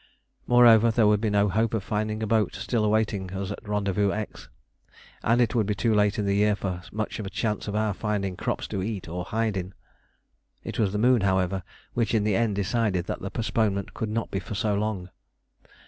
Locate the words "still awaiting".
2.55-3.31